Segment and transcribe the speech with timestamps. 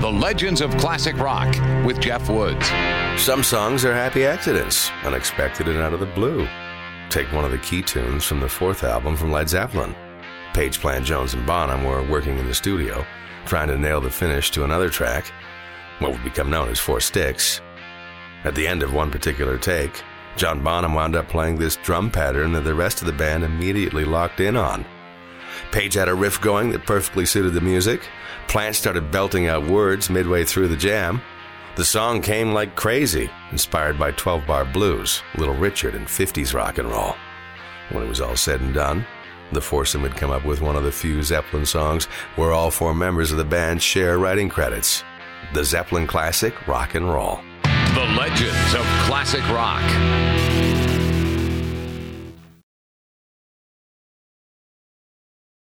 [0.00, 2.66] The Legends of Classic Rock with Jeff Woods.
[3.18, 6.48] Some songs are happy accidents, unexpected and out of the blue.
[7.10, 9.94] Take one of the key tunes from the fourth album from Led Zeppelin.
[10.54, 13.04] Page Plant Jones and Bonham were working in the studio,
[13.44, 15.30] trying to nail the finish to another track,
[15.98, 17.60] what would become known as Four Sticks.
[18.44, 20.02] At the end of one particular take,
[20.34, 24.06] John Bonham wound up playing this drum pattern that the rest of the band immediately
[24.06, 24.86] locked in on.
[25.72, 28.08] Page had a riff going that perfectly suited the music.
[28.48, 31.22] Plant started belting out words midway through the jam.
[31.76, 36.78] The song came like crazy, inspired by 12 bar blues, Little Richard, and 50s rock
[36.78, 37.14] and roll.
[37.90, 39.06] When it was all said and done,
[39.52, 42.06] the foursome had come up with one of the few Zeppelin songs
[42.36, 45.04] where all four members of the band share writing credits
[45.54, 47.40] the Zeppelin classic Rock and Roll.
[47.94, 49.82] The Legends of Classic Rock.